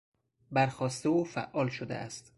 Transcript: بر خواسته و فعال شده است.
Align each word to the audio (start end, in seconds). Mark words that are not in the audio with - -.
بر 0.51 0.67
خواسته 0.67 1.09
و 1.09 1.23
فعال 1.23 1.69
شده 1.69 1.95
است. 1.95 2.29